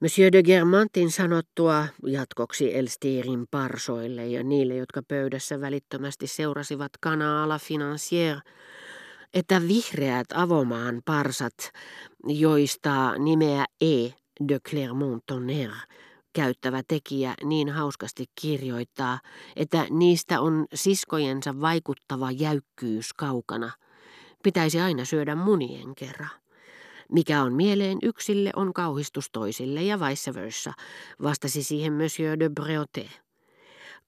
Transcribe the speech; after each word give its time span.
Monsieur 0.00 0.32
de 0.32 0.42
Germantin 0.42 1.10
sanottua 1.10 1.86
jatkoksi 2.06 2.76
Elstirin 2.76 3.46
parsoille 3.50 4.26
ja 4.26 4.44
niille, 4.44 4.76
jotka 4.76 5.02
pöydässä 5.08 5.60
välittömästi 5.60 6.26
seurasivat 6.26 6.92
kanaala 7.00 7.58
financière, 7.58 8.40
että 9.34 9.62
vihreät 9.68 10.26
avomaan 10.34 11.02
parsat, 11.04 11.72
joista 12.26 13.18
nimeä 13.18 13.64
E 13.80 14.08
de 14.48 14.58
Clermont-Tonnerre 14.68 15.94
käyttävä 16.32 16.82
tekijä 16.88 17.34
niin 17.44 17.68
hauskasti 17.68 18.24
kirjoittaa, 18.40 19.20
että 19.56 19.86
niistä 19.90 20.40
on 20.40 20.66
siskojensa 20.74 21.60
vaikuttava 21.60 22.30
jäykkyys 22.30 23.12
kaukana. 23.12 23.70
Pitäisi 24.42 24.80
aina 24.80 25.04
syödä 25.04 25.34
munien 25.34 25.94
kerran. 25.94 26.45
Mikä 27.12 27.42
on 27.42 27.52
mieleen 27.52 27.98
yksille, 28.02 28.50
on 28.56 28.72
kauhistus 28.72 29.30
toisille 29.32 29.82
ja 29.82 30.00
vice 30.00 30.34
versa, 30.34 30.72
vastasi 31.22 31.62
siihen 31.62 31.92
Monsieur 31.92 32.40
de 32.40 32.50
Breauté. 32.60 33.08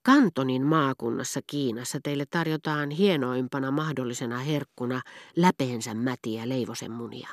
Kantonin 0.02 0.62
maakunnassa 0.62 1.40
Kiinassa 1.46 1.98
teille 2.02 2.24
tarjotaan 2.30 2.90
hienoimpana 2.90 3.70
mahdollisena 3.70 4.38
herkkuna 4.38 5.00
läpeensä 5.36 5.94
mätiä 5.94 6.48
leivosen 6.48 6.90
munia. 6.90 7.28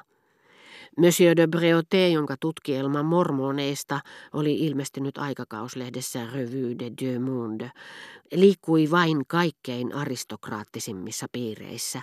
Monsieur 0.98 1.38
de 1.38 1.45
Breauté, 1.45 2.12
jonka 2.13 2.35
tutkielma 2.40 3.04
mormoneista 3.04 3.99
oli 4.34 4.59
ilmestynyt 4.59 5.18
aikakauslehdessä 5.18 6.27
Revue 6.34 6.76
de 6.79 6.91
Dieu 7.02 7.20
Monde, 7.20 7.71
liikkui 8.34 8.91
vain 8.91 9.23
kaikkein 9.27 9.93
aristokraattisimmissa 9.93 11.27
piireissä, 11.32 12.02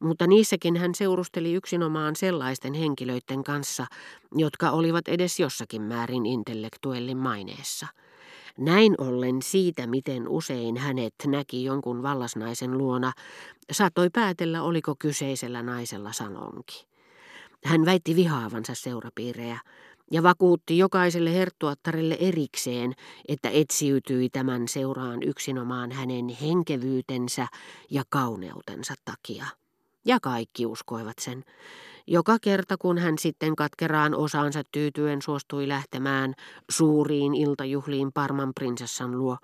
mutta 0.00 0.26
niissäkin 0.26 0.76
hän 0.76 0.94
seurusteli 0.94 1.52
yksinomaan 1.52 2.16
sellaisten 2.16 2.74
henkilöiden 2.74 3.44
kanssa, 3.44 3.86
jotka 4.34 4.70
olivat 4.70 5.08
edes 5.08 5.40
jossakin 5.40 5.82
määrin 5.82 6.26
intellektuellin 6.26 7.18
maineessa. 7.18 7.86
Näin 8.58 8.94
ollen 8.98 9.42
siitä, 9.42 9.86
miten 9.86 10.28
usein 10.28 10.76
hänet 10.76 11.14
näki 11.26 11.64
jonkun 11.64 12.02
vallasnaisen 12.02 12.78
luona, 12.78 13.12
saattoi 13.72 14.10
päätellä, 14.10 14.62
oliko 14.62 14.94
kyseisellä 14.98 15.62
naisella 15.62 16.12
salonki. 16.12 16.86
Hän 17.64 17.84
väitti 17.84 18.16
vihaavansa 18.16 18.74
seurapiirejä 18.74 19.58
ja 20.10 20.22
vakuutti 20.22 20.78
jokaiselle 20.78 21.34
herttuattarelle 21.34 22.16
erikseen, 22.20 22.94
että 23.28 23.50
etsiytyi 23.50 24.28
tämän 24.28 24.68
seuraan 24.68 25.22
yksinomaan 25.22 25.92
hänen 25.92 26.28
henkevyytensä 26.28 27.46
ja 27.90 28.02
kauneutensa 28.08 28.94
takia. 29.04 29.46
Ja 30.04 30.20
kaikki 30.20 30.66
uskoivat 30.66 31.18
sen. 31.20 31.44
Joka 32.06 32.36
kerta 32.42 32.76
kun 32.78 32.98
hän 32.98 33.18
sitten 33.18 33.56
katkeraan 33.56 34.14
osaansa 34.14 34.62
tyytyen 34.72 35.22
suostui 35.22 35.68
lähtemään 35.68 36.34
suuriin 36.70 37.34
iltajuhliin 37.34 38.12
Parman 38.12 38.52
prinsessan 38.54 39.18
luo, 39.18 39.36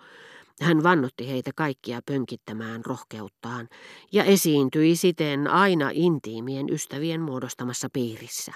hän 0.61 0.83
vannotti 0.83 1.29
heitä 1.29 1.51
kaikkia 1.57 2.01
pönkittämään 2.07 2.85
rohkeuttaan 2.85 3.69
ja 4.13 4.25
esiintyi 4.25 4.97
siten 4.97 5.49
aina 5.49 5.91
intiimien 5.93 6.67
ystävien 6.73 7.21
muodostamassa 7.21 7.89
piirissä. 7.93 8.53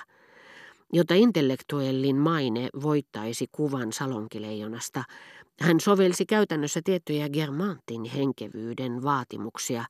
Jotta 0.92 1.14
intellektuellin 1.14 2.16
maine 2.16 2.68
voittaisi 2.82 3.46
kuvan 3.52 3.92
salonkileijonasta, 3.92 5.04
hän 5.60 5.80
sovelsi 5.80 6.26
käytännössä 6.26 6.80
tiettyjä 6.84 7.28
Germantin 7.28 8.04
henkevyyden 8.04 9.02
vaatimuksia 9.02 9.84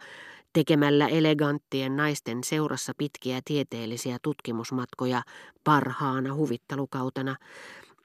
tekemällä 0.54 1.08
eleganttien 1.08 1.96
naisten 1.96 2.44
seurassa 2.44 2.92
pitkiä 2.98 3.40
tieteellisiä 3.44 4.18
tutkimusmatkoja 4.22 5.22
parhaana 5.64 6.34
huvittelukautena, 6.34 7.36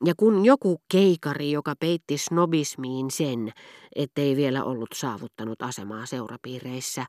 ja 0.05 0.13
kun 0.17 0.45
joku 0.45 0.81
keikari, 0.91 1.51
joka 1.51 1.73
peitti 1.79 2.17
snobismiin 2.17 3.11
sen, 3.11 3.51
ettei 3.95 4.35
vielä 4.35 4.63
ollut 4.63 4.89
saavuttanut 4.95 5.61
asemaa 5.61 6.05
seurapiireissä, 6.05 7.05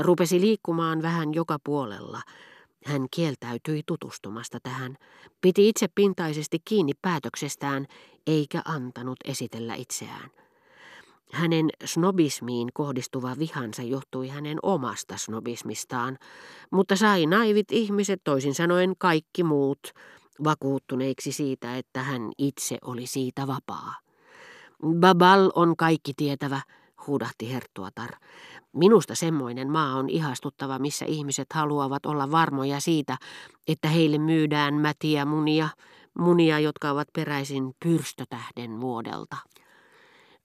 rupesi 0.00 0.40
liikkumaan 0.40 1.02
vähän 1.02 1.34
joka 1.34 1.58
puolella, 1.64 2.20
hän 2.86 3.06
kieltäytyi 3.10 3.82
tutustumasta 3.86 4.58
tähän, 4.62 4.96
piti 5.40 5.68
itse 5.68 5.88
pintaisesti 5.94 6.58
kiinni 6.64 6.92
päätöksestään 7.02 7.86
eikä 8.26 8.62
antanut 8.64 9.18
esitellä 9.24 9.74
itseään. 9.74 10.41
Hänen 11.32 11.70
snobismiin 11.84 12.68
kohdistuva 12.74 13.36
vihansa 13.38 13.82
johtui 13.82 14.28
hänen 14.28 14.58
omasta 14.62 15.16
snobismistaan, 15.16 16.18
mutta 16.70 16.96
sai 16.96 17.26
naivit 17.26 17.72
ihmiset, 17.72 18.20
toisin 18.24 18.54
sanoen 18.54 18.94
kaikki 18.98 19.44
muut, 19.44 19.78
vakuuttuneiksi 20.44 21.32
siitä, 21.32 21.76
että 21.76 22.02
hän 22.02 22.30
itse 22.38 22.78
oli 22.84 23.06
siitä 23.06 23.46
vapaa. 23.46 23.94
Babal 25.00 25.50
on 25.54 25.76
kaikki 25.76 26.12
tietävä, 26.16 26.60
huudahti 27.06 27.52
Herttuatar. 27.52 28.10
Minusta 28.72 29.14
semmoinen 29.14 29.70
maa 29.70 29.96
on 29.96 30.08
ihastuttava, 30.08 30.78
missä 30.78 31.04
ihmiset 31.04 31.52
haluavat 31.54 32.06
olla 32.06 32.30
varmoja 32.30 32.80
siitä, 32.80 33.18
että 33.68 33.88
heille 33.88 34.18
myydään 34.18 34.74
mätiä 34.74 35.24
munia, 35.24 35.68
munia, 36.18 36.58
jotka 36.58 36.90
ovat 36.90 37.08
peräisin 37.12 37.74
pyrstötähden 37.84 38.80
vuodelta. 38.80 39.36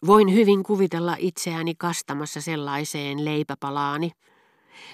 Voin 0.06 0.34
hyvin 0.34 0.63
kuvitella 0.63 1.16
itseäni 1.19 1.75
kastamassa 1.75 2.41
sellaiseen 2.41 3.25
leipäpalaani, 3.25 4.12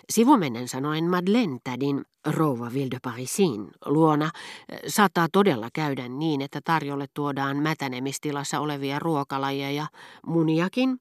Sivumennen 0.10 0.68
sanoen 0.68 1.10
Madeleine 1.10 1.58
tädin 1.64 2.06
rouva 2.26 2.74
Ville 2.74 2.98
Parisin 3.02 3.72
luona 3.86 4.26
eh, 4.70 4.80
saattaa 4.88 5.28
todella 5.32 5.70
käydä 5.74 6.08
niin, 6.08 6.42
että 6.42 6.60
tarjolle 6.64 7.06
tuodaan 7.14 7.58
mätänemistilassa 7.58 8.60
olevia 8.60 9.00
ruokalajeja, 9.00 9.88
muniakin, 10.28 11.00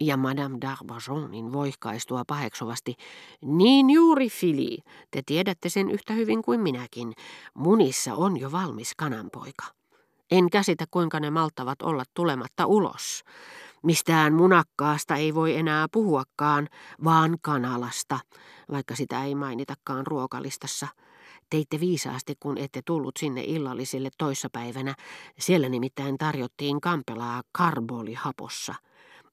ja 0.00 0.16
Madame 0.16 0.58
d'Arbajonin 0.64 1.52
voihkaistua 1.52 2.22
paheksuvasti, 2.26 2.94
niin 3.42 3.90
juuri 3.90 4.28
Fili, 4.28 4.78
te 5.10 5.22
tiedätte 5.26 5.68
sen 5.68 5.90
yhtä 5.90 6.12
hyvin 6.12 6.42
kuin 6.42 6.60
minäkin, 6.60 7.12
munissa 7.54 8.14
on 8.14 8.40
jo 8.40 8.52
valmis 8.52 8.92
kananpoika. 8.96 9.79
En 10.30 10.50
käsitä, 10.50 10.84
kuinka 10.90 11.20
ne 11.20 11.30
maltavat 11.30 11.82
olla 11.82 12.04
tulematta 12.14 12.66
ulos. 12.66 13.24
Mistään 13.82 14.32
munakkaasta 14.32 15.16
ei 15.16 15.34
voi 15.34 15.56
enää 15.56 15.86
puhuakaan, 15.92 16.68
vaan 17.04 17.38
kanalasta, 17.42 18.18
vaikka 18.70 18.96
sitä 18.96 19.24
ei 19.24 19.34
mainitakaan 19.34 20.06
ruokalistassa. 20.06 20.88
Teitte 21.50 21.80
viisaasti, 21.80 22.34
kun 22.40 22.58
ette 22.58 22.82
tullut 22.84 23.16
sinne 23.16 23.42
illallisille 23.46 24.10
toissapäivänä. 24.18 24.94
Siellä 25.38 25.68
nimittäin 25.68 26.18
tarjottiin 26.18 26.80
kampelaa 26.80 27.42
karbolihapossa. 27.52 28.74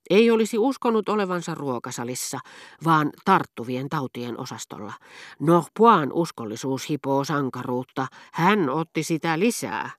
Ei 0.10 0.32
olisi 0.32 0.58
uskonut 0.58 1.10
olevansa 1.10 1.56
ruokasalissa, 1.56 2.40
vaan 2.86 3.10
tarttuvien 3.26 3.90
tautien 3.90 4.40
osastolla. 4.40 4.94
Norpoan 5.40 6.14
uskollisuus 6.14 6.90
hipoo 6.90 7.24
sankaruutta. 7.24 8.08
Hän 8.34 8.70
otti 8.70 9.04
sitä 9.04 9.40
lisää. 9.40 9.90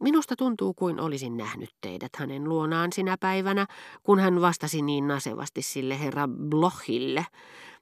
Minusta 0.00 0.36
tuntuu 0.36 0.74
kuin 0.74 1.00
olisin 1.00 1.36
nähnyt 1.36 1.70
teidät 1.80 2.10
hänen 2.16 2.44
luonaan 2.44 2.92
sinä 2.92 3.16
päivänä, 3.20 3.66
kun 4.02 4.18
hän 4.18 4.40
vastasi 4.40 4.82
niin 4.82 5.08
nasevasti 5.08 5.62
sille 5.62 6.00
herra 6.00 6.28
Blochille. 6.28 7.26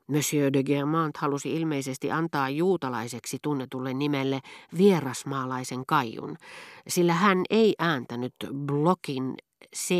Monsieur 0.06 0.52
de 0.52 0.62
Germant 0.62 1.16
halusi 1.16 1.56
ilmeisesti 1.56 2.10
antaa 2.10 2.48
juutalaiseksi 2.48 3.38
tunnetulle 3.42 3.94
nimelle 3.94 4.40
vierasmaalaisen 4.78 5.86
kaijun, 5.86 6.36
sillä 6.88 7.12
hän 7.12 7.38
ei 7.50 7.74
ääntänyt 7.78 8.34
Blochin 8.66 9.34
ch 9.76 9.90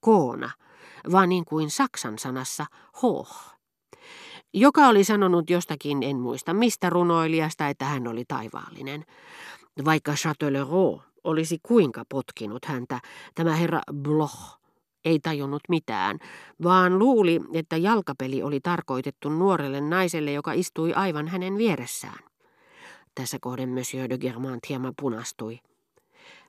koona, 0.00 0.50
vaan 1.12 1.28
niin 1.28 1.44
kuin 1.44 1.70
saksan 1.70 2.18
sanassa 2.18 2.66
hoh 3.02 3.56
joka 4.54 4.86
oli 4.86 5.04
sanonut 5.04 5.50
jostakin, 5.50 6.02
en 6.02 6.16
muista 6.16 6.54
mistä 6.54 6.90
runoilijasta, 6.90 7.68
että 7.68 7.84
hän 7.84 8.08
oli 8.08 8.24
taivaallinen. 8.28 9.04
Vaikka 9.84 10.12
Châtellerault 10.12 11.05
olisi 11.26 11.58
kuinka 11.62 12.04
potkinut 12.08 12.64
häntä, 12.64 13.00
tämä 13.34 13.54
herra 13.54 13.80
Bloch 13.94 14.58
ei 15.04 15.18
tajunnut 15.18 15.62
mitään, 15.68 16.18
vaan 16.62 16.98
luuli, 16.98 17.40
että 17.54 17.76
jalkapeli 17.76 18.42
oli 18.42 18.60
tarkoitettu 18.60 19.28
nuorelle 19.28 19.80
naiselle, 19.80 20.32
joka 20.32 20.52
istui 20.52 20.92
aivan 20.92 21.28
hänen 21.28 21.58
vieressään. 21.58 22.18
Tässä 23.14 23.38
kohden 23.40 23.68
Monsieur 23.68 24.10
de 24.10 24.18
Germant 24.18 24.68
hieman 24.68 24.94
punastui. 25.00 25.58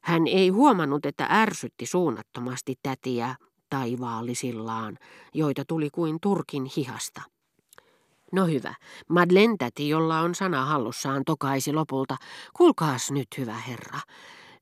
Hän 0.02 0.28
ei 0.28 0.50
huomannut, 0.50 1.06
että 1.06 1.28
ärsytti 1.30 1.86
suunnattomasti 1.86 2.76
tätiä 2.84 3.36
taivaallisillaan, 3.70 4.98
joita 5.34 5.64
tuli 5.68 5.90
kuin 5.90 6.18
turkin 6.22 6.66
hihasta. 6.78 7.22
No 8.32 8.46
hyvä, 8.46 8.74
Madeleine 9.10 9.56
täti, 9.58 9.90
jolla 9.90 10.20
on 10.20 10.36
sana 10.36 10.66
hallussaan, 10.66 11.24
tokaisi 11.26 11.74
lopulta. 11.74 12.18
Kuulkaas 12.54 13.12
nyt, 13.12 13.28
hyvä 13.38 13.58
herra, 13.58 14.00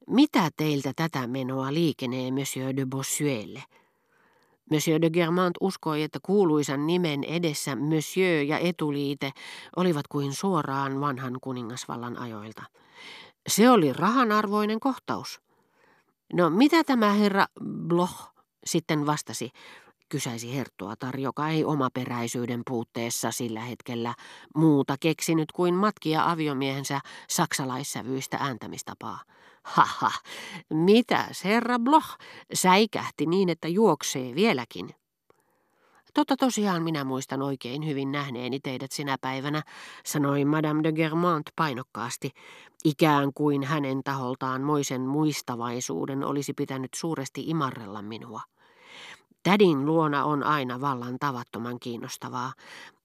mitä 0.07 0.49
teiltä 0.57 0.93
tätä 0.95 1.27
menoa 1.27 1.73
liikenee 1.73 2.31
Monsieur 2.31 2.75
de 2.75 2.85
Bossuelle? 2.85 3.63
Monsieur 4.71 5.01
de 5.01 5.09
Germant 5.09 5.57
uskoi, 5.61 6.03
että 6.03 6.19
kuuluisan 6.23 6.87
nimen 6.87 7.23
edessä 7.23 7.75
Monsieur 7.75 8.45
ja 8.45 8.57
etuliite 8.57 9.31
olivat 9.75 10.07
kuin 10.07 10.33
suoraan 10.33 11.01
vanhan 11.01 11.37
kuningasvallan 11.41 12.17
ajoilta. 12.17 12.63
Se 13.47 13.69
oli 13.69 13.93
rahanarvoinen 13.93 14.79
kohtaus. 14.79 15.41
No 16.33 16.49
mitä 16.49 16.83
tämä 16.83 17.13
herra 17.13 17.45
Bloch 17.87 18.23
sitten 18.65 19.05
vastasi, 19.05 19.51
kysäisi 20.09 20.55
Herttuatar, 20.55 21.19
joka 21.19 21.49
ei 21.49 21.65
omaperäisyyden 21.65 22.61
puutteessa 22.67 23.31
sillä 23.31 23.61
hetkellä 23.61 24.13
muuta 24.55 24.95
keksinyt 24.99 25.51
kuin 25.51 25.73
matkia 25.73 26.31
aviomiehensä 26.31 26.99
saksalaissävyistä 27.29 28.37
ääntämistapaa. 28.39 29.19
Haha, 29.65 30.11
mitäs 30.69 31.43
herra 31.43 31.79
Bloch 31.79 32.17
säikähti 32.53 33.25
niin, 33.25 33.49
että 33.49 33.67
juoksee 33.67 34.35
vieläkin. 34.35 34.89
Totta 36.13 36.37
tosiaan 36.37 36.83
minä 36.83 37.03
muistan 37.03 37.41
oikein 37.41 37.87
hyvin 37.87 38.11
nähneeni 38.11 38.59
teidät 38.59 38.91
sinä 38.91 39.17
päivänä, 39.21 39.63
sanoi 40.05 40.45
Madame 40.45 40.83
de 40.83 40.91
Germant 40.91 41.49
painokkaasti, 41.55 42.31
ikään 42.83 43.33
kuin 43.33 43.63
hänen 43.63 44.03
taholtaan 44.03 44.61
moisen 44.61 45.01
muistavaisuuden 45.01 46.23
olisi 46.23 46.53
pitänyt 46.53 46.93
suuresti 46.95 47.43
imarrella 47.47 48.01
minua. 48.01 48.41
Tädin 49.43 49.85
luona 49.85 50.25
on 50.25 50.43
aina 50.43 50.81
vallan 50.81 51.19
tavattoman 51.19 51.79
kiinnostavaa. 51.79 52.53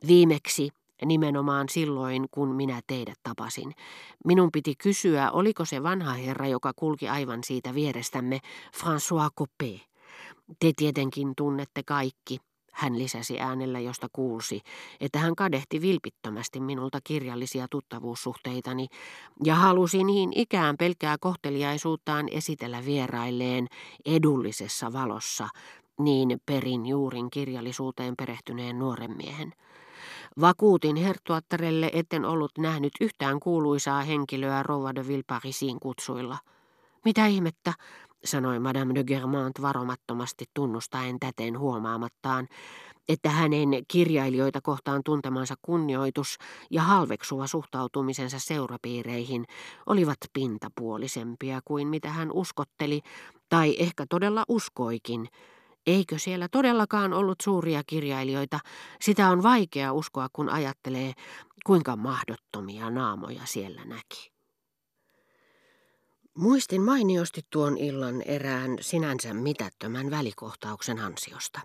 Viimeksi 0.06 0.68
nimenomaan 1.04 1.68
silloin, 1.68 2.26
kun 2.30 2.54
minä 2.54 2.80
teidät 2.86 3.18
tapasin. 3.22 3.72
Minun 4.24 4.48
piti 4.52 4.74
kysyä, 4.82 5.30
oliko 5.30 5.64
se 5.64 5.82
vanha 5.82 6.12
herra, 6.12 6.46
joka 6.46 6.72
kulki 6.76 7.08
aivan 7.08 7.44
siitä 7.44 7.74
vierestämme, 7.74 8.38
François 8.76 9.30
Copé. 9.40 9.80
Te 10.60 10.72
tietenkin 10.76 11.32
tunnette 11.36 11.82
kaikki, 11.86 12.38
hän 12.72 12.98
lisäsi 12.98 13.40
äänellä, 13.40 13.80
josta 13.80 14.06
kuulsi, 14.12 14.60
että 15.00 15.18
hän 15.18 15.36
kadehti 15.36 15.80
vilpittömästi 15.80 16.60
minulta 16.60 16.98
kirjallisia 17.04 17.66
tuttavuussuhteitani 17.70 18.86
ja 19.44 19.54
halusi 19.54 20.04
niin 20.04 20.32
ikään 20.34 20.76
pelkää 20.76 21.16
kohteliaisuuttaan 21.20 22.28
esitellä 22.30 22.84
vierailleen 22.84 23.66
edullisessa 24.06 24.92
valossa 24.92 25.48
niin 25.98 26.40
perin 26.46 26.86
juurin 26.86 27.30
kirjallisuuteen 27.30 28.14
perehtyneen 28.18 28.78
nuoren 28.78 29.16
miehen. 29.16 29.52
Vakuutin 30.40 30.96
herttuattarelle, 30.96 31.90
etten 31.92 32.24
ollut 32.24 32.52
nähnyt 32.58 32.92
yhtään 33.00 33.40
kuuluisaa 33.40 34.02
henkilöä 34.02 34.62
Rova 34.62 34.94
de 34.94 35.06
Villeparisin 35.06 35.80
kutsuilla. 35.80 36.38
Mitä 37.04 37.26
ihmettä, 37.26 37.72
sanoi 38.24 38.58
Madame 38.58 38.94
de 38.94 39.04
Germant 39.04 39.62
varomattomasti 39.62 40.44
tunnustaen 40.54 41.20
täten 41.20 41.58
huomaamattaan, 41.58 42.48
että 43.08 43.30
hänen 43.30 43.68
kirjailijoita 43.88 44.60
kohtaan 44.60 45.00
tuntemansa 45.04 45.54
kunnioitus 45.62 46.36
ja 46.70 46.82
halveksuva 46.82 47.46
suhtautumisensa 47.46 48.38
seurapiireihin 48.38 49.44
olivat 49.86 50.18
pintapuolisempia 50.32 51.60
kuin 51.64 51.88
mitä 51.88 52.10
hän 52.10 52.32
uskotteli, 52.32 53.00
tai 53.48 53.76
ehkä 53.78 54.06
todella 54.10 54.44
uskoikin, 54.48 55.28
Eikö 55.86 56.18
siellä 56.18 56.48
todellakaan 56.48 57.12
ollut 57.12 57.40
suuria 57.40 57.82
kirjailijoita? 57.86 58.58
Sitä 59.00 59.30
on 59.30 59.42
vaikea 59.42 59.92
uskoa, 59.92 60.28
kun 60.32 60.48
ajattelee, 60.48 61.12
kuinka 61.66 61.96
mahdottomia 61.96 62.90
naamoja 62.90 63.42
siellä 63.44 63.84
näki. 63.84 64.32
Muistin 66.38 66.82
mainiosti 66.82 67.40
tuon 67.50 67.78
illan 67.78 68.22
erään 68.22 68.78
sinänsä 68.80 69.34
mitättömän 69.34 70.10
välikohtauksen 70.10 70.98
ansiosta. 70.98 71.60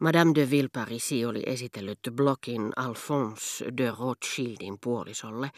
Madame 0.00 0.32
de 0.34 0.50
Villeparisi 0.50 1.24
oli 1.24 1.42
esitellyt 1.46 1.98
blokin 2.12 2.72
Alphonse 2.76 3.64
de 3.76 3.92
Rothschildin 3.98 4.78
puolisolle, 4.80 5.50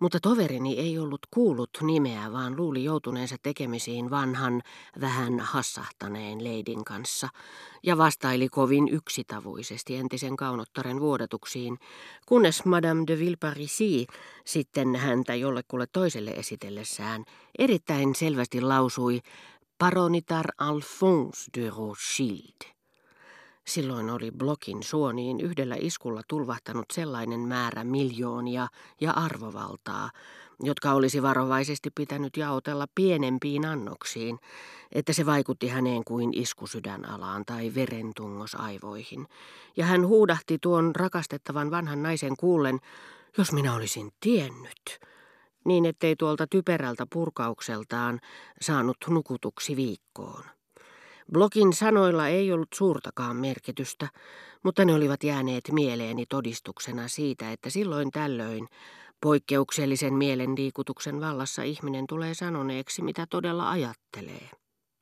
mutta 0.00 0.20
toverini 0.20 0.78
ei 0.78 0.98
ollut 0.98 1.20
kuullut 1.30 1.70
nimeä, 1.82 2.32
vaan 2.32 2.56
luuli 2.56 2.84
joutuneensa 2.84 3.36
tekemisiin 3.42 4.10
vanhan, 4.10 4.62
vähän 5.00 5.40
hassahtaneen 5.40 6.44
leidin 6.44 6.84
kanssa, 6.84 7.28
ja 7.82 7.98
vastaili 7.98 8.48
kovin 8.48 8.88
yksitavuisesti 8.88 9.96
entisen 9.96 10.36
kaunottaren 10.36 11.00
vuodatuksiin, 11.00 11.78
kunnes 12.26 12.64
Madame 12.64 13.04
de 13.06 13.18
Villeparisi 13.18 14.06
sitten 14.44 14.96
häntä 14.96 15.34
jollekulle 15.34 15.86
toiselle 15.86 16.30
esitellessään 16.30 17.24
erittäin 17.58 18.14
selvästi 18.14 18.60
lausui 18.60 19.20
Paronitar 19.78 20.46
Alphonse 20.58 21.50
de 21.56 21.70
Rothschild. 21.70 22.74
Silloin 23.66 24.10
oli 24.10 24.30
blokin 24.30 24.82
suoniin 24.82 25.40
yhdellä 25.40 25.76
iskulla 25.78 26.22
tulvahtanut 26.28 26.86
sellainen 26.92 27.40
määrä 27.40 27.84
miljoonia 27.84 28.68
ja 29.00 29.12
arvovaltaa, 29.12 30.10
jotka 30.60 30.92
olisi 30.92 31.22
varovaisesti 31.22 31.90
pitänyt 31.94 32.36
jaotella 32.36 32.86
pienempiin 32.94 33.66
annoksiin, 33.66 34.38
että 34.92 35.12
se 35.12 35.26
vaikutti 35.26 35.68
häneen 35.68 36.04
kuin 36.04 36.30
isku 36.34 36.66
sydänalaan 36.66 37.44
tai 37.44 37.72
verentungos 37.74 38.54
aivoihin. 38.54 39.26
Ja 39.76 39.84
hän 39.84 40.06
huudahti 40.06 40.58
tuon 40.62 40.96
rakastettavan 40.96 41.70
vanhan 41.70 42.02
naisen 42.02 42.36
kuullen, 42.36 42.78
jos 43.38 43.52
minä 43.52 43.74
olisin 43.74 44.10
tiennyt, 44.20 45.00
niin 45.64 45.86
ettei 45.86 46.16
tuolta 46.16 46.46
typerältä 46.46 47.06
purkaukseltaan 47.12 48.20
saanut 48.60 48.96
nukutuksi 49.08 49.76
viikkoon. 49.76 50.44
Blogin 51.32 51.72
sanoilla 51.72 52.28
ei 52.28 52.52
ollut 52.52 52.72
suurtakaan 52.74 53.36
merkitystä, 53.36 54.08
mutta 54.62 54.84
ne 54.84 54.94
olivat 54.94 55.24
jääneet 55.24 55.64
mieleeni 55.72 56.26
todistuksena 56.26 57.08
siitä, 57.08 57.52
että 57.52 57.70
silloin 57.70 58.10
tällöin 58.10 58.68
poikkeuksellisen 59.20 60.14
mielenliikutuksen 60.14 61.20
vallassa 61.20 61.62
ihminen 61.62 62.06
tulee 62.06 62.34
sanoneeksi, 62.34 63.02
mitä 63.02 63.26
todella 63.30 63.70
ajattelee. 63.70 64.50